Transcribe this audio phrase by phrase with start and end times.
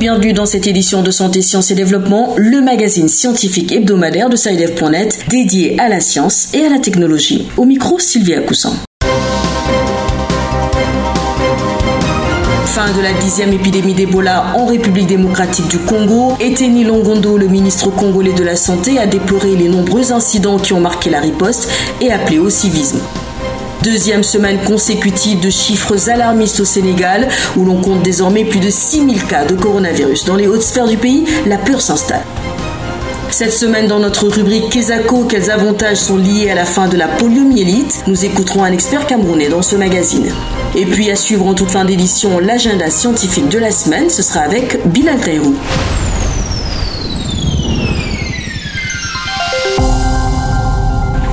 [0.00, 5.26] bienvenue dans cette édition de Santé, Sciences et Développement, le magazine scientifique hebdomadaire de SciDev.net
[5.28, 7.46] dédié à la science et à la technologie.
[7.58, 8.72] Au micro, Sylvia Coussin.
[12.64, 17.90] Fin de la dixième épidémie d'Ebola en République démocratique du Congo, Eteni Longondo, le ministre
[17.90, 21.68] congolais de la Santé, a déploré les nombreux incidents qui ont marqué la riposte
[22.00, 23.00] et appelé au civisme.
[23.82, 29.24] Deuxième semaine consécutive de chiffres alarmistes au Sénégal, où l'on compte désormais plus de 6000
[29.24, 30.26] cas de coronavirus.
[30.26, 32.24] Dans les hautes sphères du pays, la peur s'installe.
[33.30, 37.08] Cette semaine, dans notre rubrique Kesako, quels avantages sont liés à la fin de la
[37.08, 38.04] poliomyélite?
[38.06, 40.30] Nous écouterons un expert camerounais dans ce magazine.
[40.74, 44.40] Et puis à suivre en toute fin d'édition l'agenda scientifique de la semaine, ce sera
[44.40, 45.54] avec Bilal Taïrou.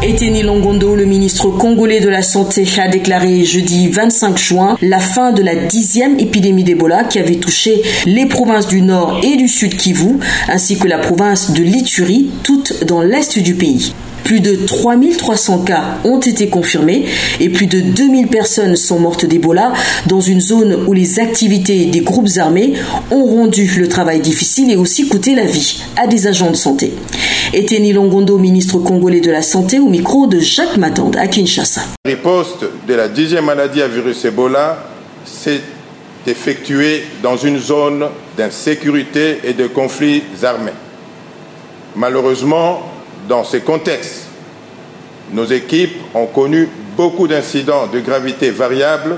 [0.07, 5.33] Eteni Longondo, le ministre congolais de la Santé, a déclaré jeudi 25 juin la fin
[5.33, 9.75] de la dixième épidémie d'Ebola qui avait touché les provinces du Nord et du Sud
[9.75, 13.91] Kivu, ainsi que la province de l'Ituri, toutes dans l'est du pays.
[14.27, 17.05] Plus de 3300 cas ont été confirmés
[17.39, 19.71] et plus de 2000 personnes sont mortes d'Ebola
[20.05, 22.73] dans une zone où les activités des groupes armés
[23.09, 26.91] ont rendu le travail difficile et aussi coûté la vie à des agents de santé.
[27.53, 31.83] Eteni Longondo, ministre congolais de la Santé, au micro de Jacques Matande à Kinshasa.
[32.03, 34.83] La riposte de la dixième maladie à virus Ebola
[35.23, 35.61] s'est
[36.27, 40.71] effectuée dans une zone d'insécurité et de conflits armés.
[41.95, 42.96] Malheureusement,
[43.27, 44.25] dans ces contextes,
[45.31, 49.17] nos équipes ont connu beaucoup d'incidents de gravité variable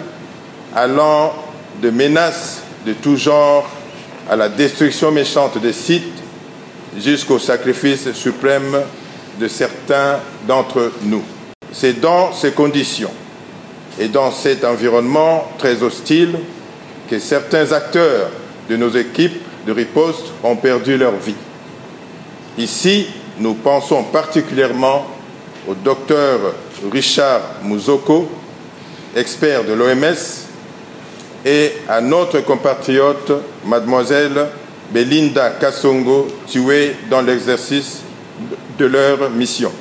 [0.76, 1.34] allant
[1.82, 3.70] de menaces de tout genre
[4.30, 6.24] à la destruction méchante des sites
[6.98, 8.80] jusqu'au sacrifice suprême
[9.40, 11.24] de certains d'entre nous.
[11.72, 13.12] C'est dans ces conditions
[14.00, 16.36] et dans cet environnement très hostile
[17.10, 18.30] que certains acteurs
[18.70, 21.36] de nos équipes de riposte ont perdu leur vie.
[22.58, 23.08] Ici,
[23.40, 25.08] nous pensons particulièrement
[25.68, 26.40] au docteur
[26.92, 28.30] Richard Mouzoko,
[29.16, 30.46] expert de l'OMS,
[31.46, 33.32] et à notre compatriote,
[33.66, 34.48] mademoiselle
[34.92, 38.02] Belinda Kassongo, tuée dans l'exercice
[38.78, 39.72] de leur mission.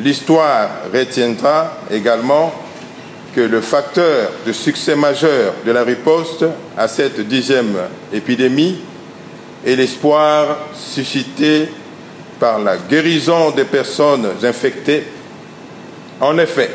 [0.00, 2.52] L'histoire retiendra également
[3.34, 6.44] que le facteur de succès majeur de la riposte
[6.76, 7.74] à cette dixième
[8.12, 8.78] épidémie
[9.64, 11.68] est l'espoir suscité
[12.42, 15.04] par la guérison des personnes infectées.
[16.20, 16.72] En effet,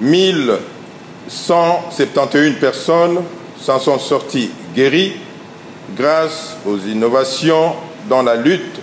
[0.00, 3.20] 1171 personnes
[3.60, 5.16] s'en sont sorties guéries
[5.94, 7.74] grâce aux innovations
[8.08, 8.80] dans la lutte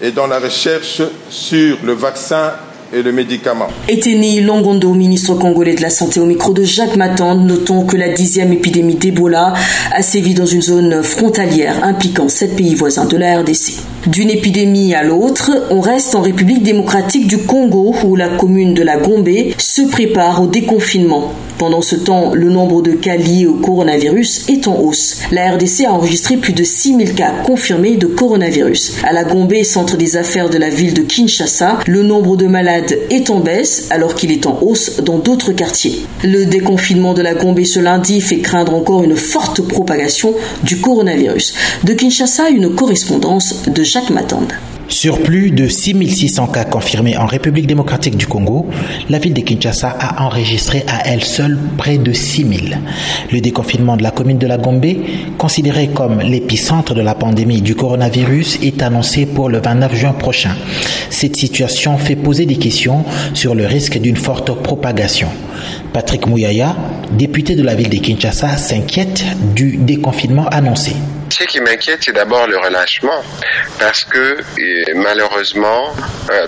[0.00, 2.52] et dans la recherche sur le vaccin
[2.92, 3.68] et le médicament.
[3.88, 8.08] Eteni Longondo, ministre congolais de la Santé au micro de Jacques Matande, notons que la
[8.08, 9.54] dixième épidémie d'Ebola
[9.92, 13.74] a sévi dans une zone frontalière impliquant sept pays voisins de la RDC.
[14.06, 18.82] D'une épidémie à l'autre, on reste en République démocratique du Congo où la commune de
[18.82, 19.28] la Gombe
[19.58, 21.32] se prépare au déconfinement.
[21.60, 25.18] Pendant ce temps, le nombre de cas liés au coronavirus est en hausse.
[25.30, 28.94] La RDC a enregistré plus de 6000 cas confirmés de coronavirus.
[29.04, 32.98] À la Gombe, centre des affaires de la ville de Kinshasa, le nombre de malades
[33.10, 36.00] est en baisse alors qu'il est en hausse dans d'autres quartiers.
[36.24, 40.32] Le déconfinement de la Gombe ce lundi fait craindre encore une forte propagation
[40.62, 41.52] du coronavirus.
[41.84, 44.54] De Kinshasa, une correspondance de Jacques Matande.
[44.90, 48.66] Sur plus de 6600 cas confirmés en République démocratique du Congo,
[49.08, 52.76] la ville de Kinshasa a enregistré à elle seule près de 6000.
[53.30, 54.84] Le déconfinement de la commune de la Gombe,
[55.38, 60.56] considéré comme l'épicentre de la pandémie du coronavirus, est annoncé pour le 29 juin prochain.
[61.08, 65.28] Cette situation fait poser des questions sur le risque d'une forte propagation.
[65.92, 66.76] Patrick Mouyaya,
[67.16, 69.24] député de la ville de Kinshasa, s'inquiète
[69.54, 70.94] du déconfinement annoncé.
[71.40, 73.24] Ce qui m'inquiète, c'est d'abord le relâchement,
[73.78, 74.36] parce que
[74.94, 75.96] malheureusement,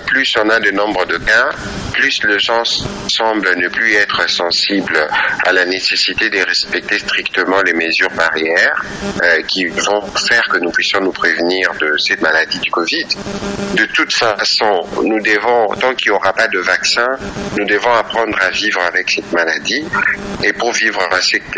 [0.05, 1.49] plus on a de nombre de cas,
[1.93, 2.63] plus les gens
[3.07, 5.07] semblent ne plus être sensibles
[5.45, 8.83] à la nécessité de respecter strictement les mesures barrières
[9.47, 13.07] qui vont faire que nous puissions nous prévenir de cette maladie du Covid.
[13.73, 17.07] De toute façon, nous devons, tant qu'il n'y aura pas de vaccin,
[17.57, 19.85] nous devons apprendre à vivre avec cette maladie.
[20.43, 20.99] Et pour vivre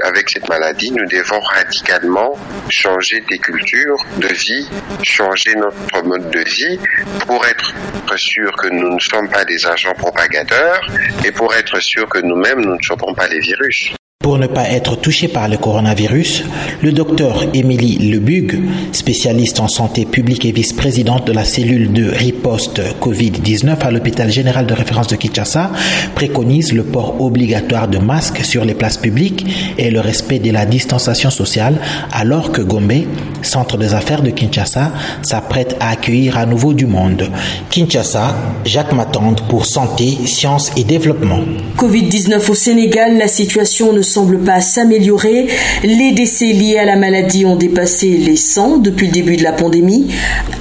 [0.03, 2.37] avec cette maladie, nous devons radicalement
[2.69, 4.69] changer des cultures de vie,
[5.03, 6.79] changer notre mode de vie
[7.25, 7.73] pour être
[8.17, 10.81] sûr que nous ne sommes pas des agents propagateurs
[11.25, 13.93] et pour être sûr que nous-mêmes, nous ne chopons pas les virus.
[14.25, 16.45] Pour ne pas être touché par le coronavirus,
[16.81, 18.59] le docteur Émilie Lebug,
[18.91, 24.65] spécialiste en santé publique et vice-présidente de la cellule de riposte Covid-19 à l'hôpital général
[24.65, 25.69] de référence de Kinshasa,
[26.15, 29.45] préconise le port obligatoire de masques sur les places publiques
[29.77, 31.75] et le respect de la distanciation sociale
[32.11, 33.03] alors que Gombe,
[33.43, 37.29] centre des affaires de Kinshasa, s'apprête à accueillir à nouveau du monde.
[37.69, 38.35] Kinshasa,
[38.65, 41.41] Jacques Matande pour Santé, Sciences et Développement.
[41.77, 45.47] Covid-19 au Sénégal, la situation ne semble pas s'améliorer.
[45.83, 49.51] Les décès liés à la maladie ont dépassé les 100 depuis le début de la
[49.51, 50.07] pandémie,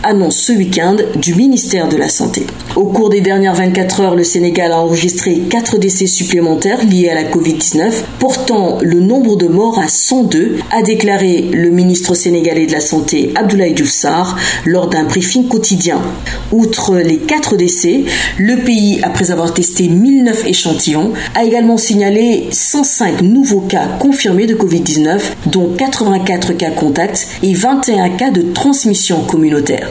[0.03, 2.47] annonce ce week-end du ministère de la Santé.
[2.75, 7.15] Au cours des dernières 24 heures, le Sénégal a enregistré 4 décès supplémentaires liés à
[7.15, 12.73] la Covid-19, portant le nombre de morts à 102, a déclaré le ministre sénégalais de
[12.73, 14.05] la Santé Abdoulaye Diouf
[14.65, 16.01] lors d'un briefing quotidien.
[16.51, 18.03] Outre les 4 décès,
[18.37, 24.55] le pays, après avoir testé 1009 échantillons, a également signalé 105 nouveaux cas confirmés de
[24.55, 29.89] Covid-19, dont 84 cas contacts et 21 cas de transmission communautaire.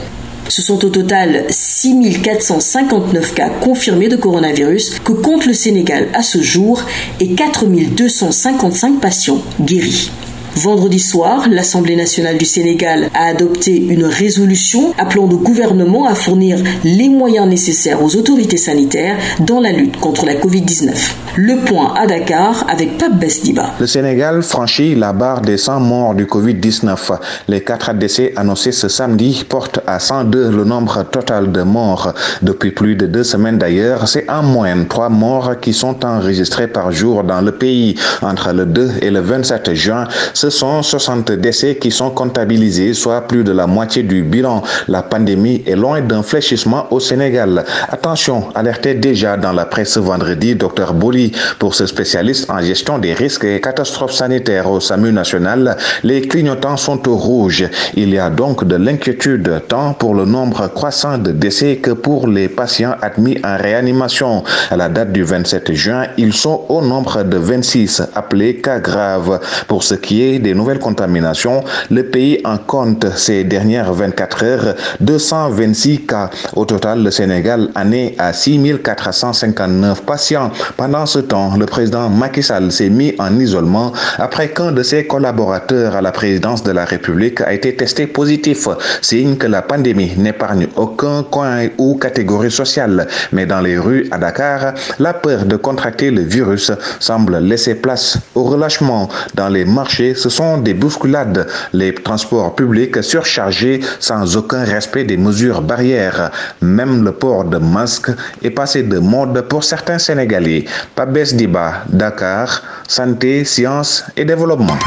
[0.48, 6.40] Ce sont au total 6459 cas confirmés de coronavirus que compte le Sénégal à ce
[6.42, 6.82] jour
[7.20, 10.10] et 4255 patients guéris.
[10.56, 16.58] Vendredi soir, l'Assemblée nationale du Sénégal a adopté une résolution appelant le gouvernement à fournir
[16.84, 21.10] les moyens nécessaires aux autorités sanitaires dans la lutte contre la Covid-19.
[21.36, 23.72] Le point à Dakar avec Pape Besdiba.
[23.80, 27.18] Le Sénégal franchit la barre des 100 morts du Covid-19.
[27.48, 32.14] Les quatre décès annoncés ce samedi portent à 102 le nombre total de morts.
[32.42, 36.92] Depuis plus de deux semaines d'ailleurs, c'est en moyenne trois morts qui sont enregistrés par
[36.92, 37.96] jour dans le pays.
[38.22, 40.06] Entre le 2 et le 27 juin,
[40.50, 44.62] sont 60 décès qui sont comptabilisés, soit plus de la moitié du bilan.
[44.88, 47.64] La pandémie est loin d'un fléchissement au Sénégal.
[47.88, 53.14] Attention, alerté déjà dans la presse vendredi, Dr Boli, pour ce spécialiste en gestion des
[53.14, 57.64] risques et catastrophes sanitaires au SAMU national, les clignotants sont au rouge.
[57.94, 62.28] Il y a donc de l'inquiétude tant pour le nombre croissant de décès que pour
[62.28, 64.42] les patients admis en réanimation.
[64.70, 69.40] À la date du 27 juin, ils sont au nombre de 26 appelés cas graves.
[69.68, 74.74] Pour ce qui est des nouvelles contaminations, le pays en compte ces dernières 24 heures
[75.00, 76.30] 226 cas.
[76.54, 80.50] Au total, le Sénégal en est à 6459 patients.
[80.76, 85.06] Pendant ce temps, le président Macky Sall s'est mis en isolement après qu'un de ses
[85.06, 88.68] collaborateurs à la présidence de la République a été testé positif,
[89.02, 93.06] signe que la pandémie n'épargne aucun coin ou catégorie sociale.
[93.32, 96.70] Mais dans les rues à Dakar, la peur de contracter le virus
[97.00, 99.08] semble laisser place au relâchement.
[99.34, 105.18] Dans les marchés, ce sont des bousculades, les transports publics surchargés sans aucun respect des
[105.18, 106.30] mesures barrières.
[106.62, 108.10] Même le port de masque
[108.42, 110.64] est passé de mode pour certains Sénégalais.
[110.94, 114.78] Pabès Diba, Dakar, Santé, Sciences et Développement.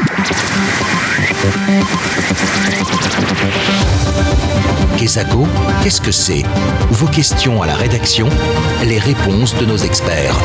[5.84, 6.44] Qu'est-ce que c'est?
[6.90, 8.28] Vos questions à la rédaction,
[8.84, 10.36] les réponses de nos experts.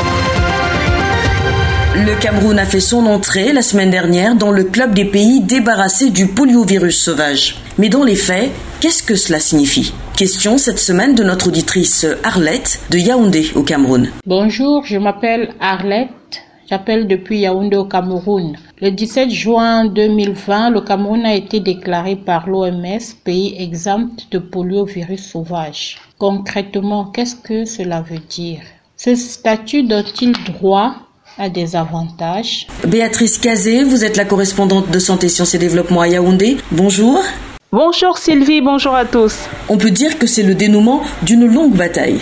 [1.95, 6.09] Le Cameroun a fait son entrée la semaine dernière dans le club des pays débarrassés
[6.09, 7.57] du poliovirus sauvage.
[7.77, 8.49] Mais dans les faits,
[8.81, 9.93] qu'est-ce que cela signifie?
[10.17, 14.09] Question cette semaine de notre auditrice Arlette de Yaoundé au Cameroun.
[14.25, 16.41] Bonjour, je m'appelle Arlette.
[16.67, 18.57] J'appelle depuis Yaoundé au Cameroun.
[18.81, 25.23] Le 17 juin 2020, le Cameroun a été déclaré par l'OMS pays exempt de poliovirus
[25.23, 25.99] sauvage.
[26.17, 28.61] Concrètement, qu'est-ce que cela veut dire?
[28.97, 30.95] Ce statut donne-t-il droit
[31.37, 32.67] a des avantages.
[32.87, 36.57] Béatrice Cazé, vous êtes la correspondante de Santé, Sciences et Développement à Yaoundé.
[36.71, 37.23] Bonjour.
[37.71, 39.35] Bonjour Sylvie, bonjour à tous.
[39.67, 42.19] On peut dire que c'est le dénouement d'une longue bataille.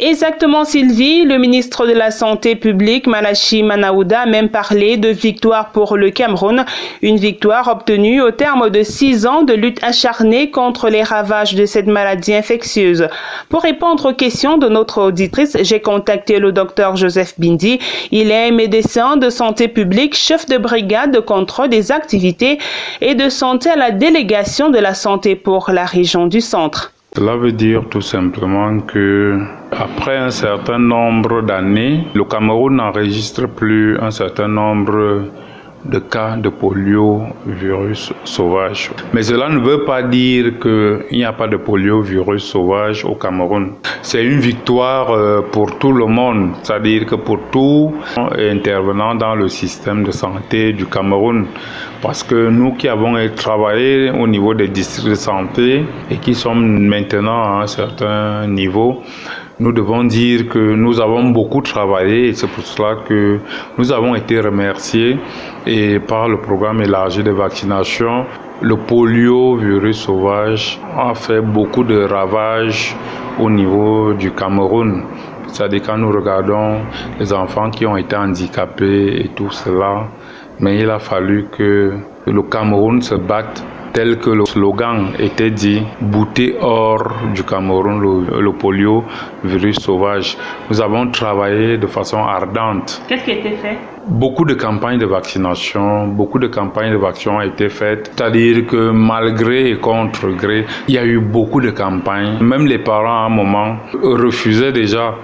[0.00, 5.70] Exactement Sylvie, le ministre de la Santé publique Malachi Manaouda a même parlé de victoire
[5.70, 6.64] pour le Cameroun,
[7.00, 11.64] une victoire obtenue au terme de six ans de lutte acharnée contre les ravages de
[11.64, 13.06] cette maladie infectieuse.
[13.48, 17.78] Pour répondre aux questions de notre auditrice, j'ai contacté le docteur Joseph Bindi.
[18.10, 22.58] Il est médecin de santé publique, chef de brigade de contrôle des activités
[23.00, 26.93] et de santé à la délégation de la santé pour la région du centre.
[27.16, 29.38] Cela veut dire tout simplement que
[29.70, 35.22] après un certain nombre d'années, le Cameroun n'enregistre plus un certain nombre
[35.84, 38.90] de cas de poliovirus sauvage.
[39.12, 43.72] Mais cela ne veut pas dire qu'il n'y a pas de poliovirus sauvage au Cameroun.
[44.02, 47.94] C'est une victoire euh, pour tout le monde, c'est-à-dire que pour tout
[48.38, 51.46] intervenant dans le système de santé du Cameroun.
[52.02, 56.86] Parce que nous qui avons travaillé au niveau des districts de santé et qui sommes
[56.86, 59.02] maintenant à un certain niveau,
[59.60, 63.38] nous devons dire que nous avons beaucoup travaillé et c'est pour cela que
[63.78, 65.16] nous avons été remerciés
[65.66, 68.26] et par le programme élargi de vaccination.
[68.62, 72.96] Le polio, virus sauvage, a fait beaucoup de ravages
[73.38, 75.04] au niveau du Cameroun.
[75.46, 76.80] C'est-à-dire quand nous regardons
[77.20, 80.08] les enfants qui ont été handicapés et tout cela,
[80.58, 81.92] mais il a fallu que
[82.26, 88.52] le Cameroun se batte tel que le slogan était dit, bouter hors du Cameroun le,
[88.52, 89.04] polio,
[89.44, 90.36] virus sauvage.
[90.68, 93.00] Nous avons travaillé de façon ardente.
[93.08, 93.78] Qu'est-ce qui a été fait?
[94.06, 98.10] Beaucoup de campagnes de vaccination, beaucoup de campagnes de vaccination ont été faites.
[98.14, 102.38] C'est-à-dire que malgré et contre gré, il y a eu beaucoup de campagnes.
[102.40, 105.14] Même les parents, à un moment, refusaient déjà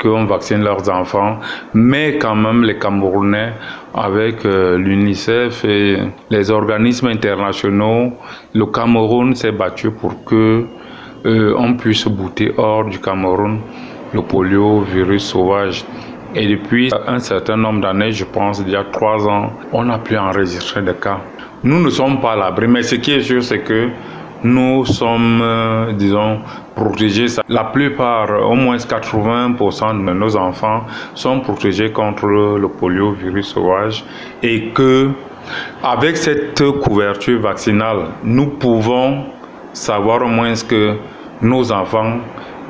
[0.00, 1.38] qu'on vaccine leurs enfants,
[1.74, 3.52] mais quand même les Camerounais,
[3.94, 5.98] avec euh, l'UNICEF et
[6.30, 8.12] les organismes internationaux,
[8.54, 10.64] le Cameroun s'est battu pour que
[11.26, 13.60] euh, on puisse bouter hors du Cameroun
[14.12, 15.84] le polio, virus sauvage.
[16.34, 19.98] Et depuis un certain nombre d'années, je pense il y a trois ans, on n'a
[19.98, 21.18] plus enregistré de cas.
[21.64, 23.88] Nous ne sommes pas à l'abri, mais ce qui est sûr, c'est que
[24.42, 26.40] nous sommes, euh, disons,
[26.74, 27.26] protégés.
[27.48, 34.04] La plupart, au moins 80% de nos enfants sont protégés contre le poliovirus sauvage
[34.42, 35.10] et que,
[35.82, 39.24] avec cette couverture vaccinale, nous pouvons
[39.72, 40.96] savoir au moins que
[41.42, 42.18] nos enfants,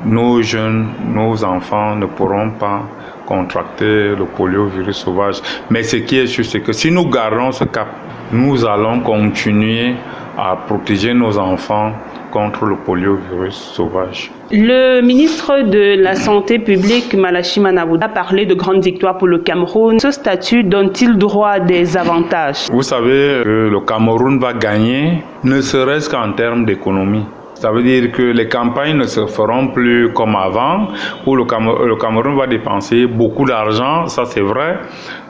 [0.05, 2.81] nos jeunes, nos enfants ne pourront pas
[3.25, 5.41] contracter le poliovirus sauvage.
[5.69, 7.87] Mais ce qui est sûr, c'est que si nous gardons ce cap,
[8.31, 9.95] nous allons continuer
[10.37, 11.91] à protéger nos enfants
[12.31, 14.31] contre le poliovirus sauvage.
[14.51, 19.39] Le ministre de la Santé publique, Malachi Manabouda, a parlé de grandes victoires pour le
[19.39, 19.99] Cameroun.
[19.99, 22.67] Ce statut donne-t-il droit à des avantages?
[22.71, 27.25] Vous savez, que le Cameroun va gagner, ne serait-ce qu'en termes d'économie.
[27.61, 30.87] Ça veut dire que les campagnes ne se feront plus comme avant,
[31.27, 34.79] où le, Cameroun va dépenser beaucoup d'argent, ça c'est vrai,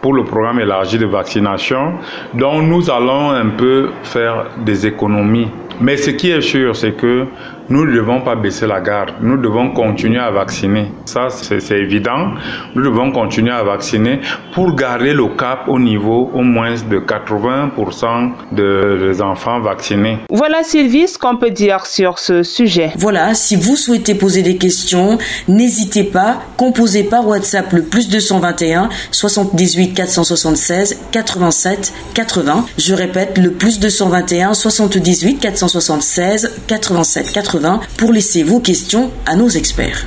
[0.01, 1.95] pour le programme élargi de vaccination.
[2.33, 5.49] Donc nous allons un peu faire des économies.
[5.81, 7.25] Mais ce qui est sûr, c'est que
[7.71, 9.11] nous ne devons pas baisser la garde.
[9.21, 10.91] Nous devons continuer à vacciner.
[11.05, 12.33] Ça, c'est évident.
[12.75, 14.19] Nous devons continuer à vacciner
[14.53, 20.17] pour garder le cap au niveau au moins de 80% des enfants vaccinés.
[20.29, 22.91] Voilà Sylvie ce qu'on peut dire sur ce sujet.
[22.97, 28.89] Voilà, si vous souhaitez poser des questions, n'hésitez pas, composez par WhatsApp le plus 221
[29.11, 32.65] 78 476 87 80.
[32.77, 37.60] Je répète, le plus 221 78 476 87 80
[37.97, 40.05] pour laisser vos questions à nos experts.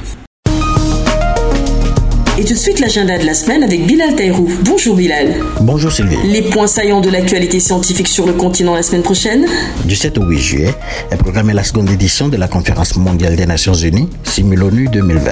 [2.37, 4.49] Et tout de suite l'agenda de la semaine avec Bilal Taïrou.
[4.65, 5.37] Bonjour Bilal.
[5.61, 6.17] Bonjour Sylvie.
[6.25, 9.47] Les points saillants de l'actualité scientifique sur le continent la semaine prochaine.
[9.85, 10.75] Du 7 au 8 juillet
[11.13, 15.31] est programmée la seconde édition de la conférence mondiale des Nations Unies, Simulonu 2020.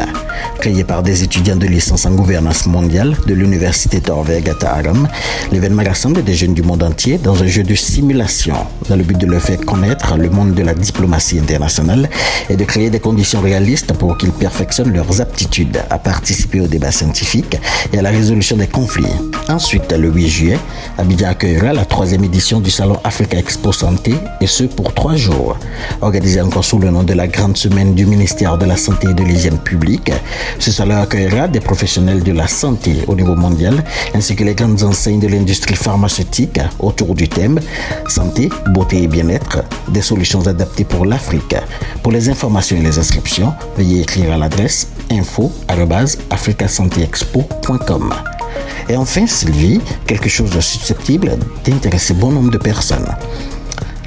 [0.60, 5.08] Créée par des étudiants de licence en gouvernance mondiale de l'université Torveg à Taharam,
[5.50, 8.54] l'événement rassemble des jeunes du monde entier dans un jeu de simulation
[8.88, 12.08] dans le but de leur faire connaître le monde de la diplomatie internationale
[12.48, 16.91] et de créer des conditions réalistes pour qu'ils perfectionnent leurs aptitudes à participer au débat
[16.92, 17.58] scientifique
[17.92, 19.06] et à la résolution des conflits.
[19.48, 20.58] Ensuite, le 8 juillet,
[20.98, 25.56] Abidjan accueillera la troisième édition du Salon Africa Expo Santé et ce pour trois jours.
[26.00, 29.14] Organisé encore sous le nom de la Grande Semaine du ministère de la Santé et
[29.14, 30.12] de l'Hygiène publique,
[30.58, 33.82] ce salon accueillera des professionnels de la santé au niveau mondial
[34.14, 37.58] ainsi que les grandes enseignes de l'industrie pharmaceutique autour du thème
[38.08, 41.56] Santé, beauté et bien-être, des solutions adaptées pour l'Afrique.
[42.02, 44.88] Pour les informations et les inscriptions, veuillez écrire à l'adresse
[48.88, 53.06] Et enfin, Sylvie, quelque chose de susceptible d'intéresser bon nombre de personnes.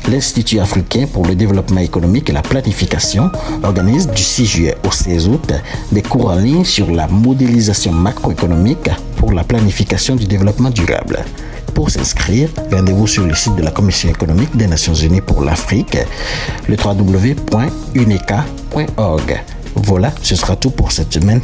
[0.10, 3.32] L'Institut africain pour le développement économique et la planification
[3.64, 5.52] organise du 6 juillet au 16 août
[5.92, 11.26] des cours en ligne sur la modélisation macroéconomique pour la planification du développement durable.
[11.74, 15.98] Pour s'inscrire, rendez-vous sur le site de la Commission économique des Nations Unies pour l'Afrique,
[16.70, 17.66] le www.uneca.org.
[19.76, 21.42] Voilà, ce sera tout pour cette semaine.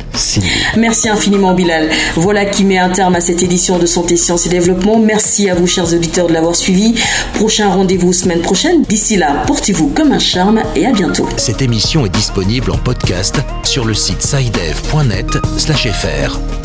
[0.78, 1.90] Merci infiniment Bilal.
[2.16, 5.00] Voilà qui met un terme à cette édition de Santé, Sciences et Développement.
[5.00, 6.96] Merci à vous chers auditeurs de l'avoir suivi.
[7.34, 8.84] Prochain rendez-vous semaine prochaine.
[8.84, 11.28] D'ici là, portez-vous comme un charme et à bientôt.
[11.38, 15.42] Cette émission est disponible en podcast sur le site sidev.net/fr.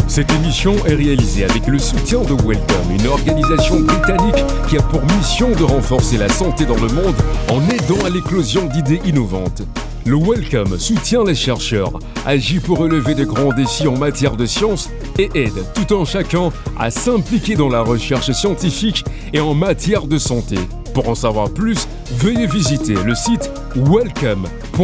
[0.09, 5.03] Cette émission est réalisée avec le soutien de Welcome, une organisation britannique qui a pour
[5.17, 7.17] mission de renforcer la santé dans le monde
[7.51, 9.63] en aidant à l'éclosion d'idées innovantes.
[10.07, 14.89] Le Welcome soutient les chercheurs, agit pour relever de grands défis en matière de science
[15.19, 20.17] et aide tout en chacun à s'impliquer dans la recherche scientifique et en matière de
[20.17, 20.59] santé.
[20.95, 24.77] Pour en savoir plus, veuillez visiter le site welcome.ac.uk.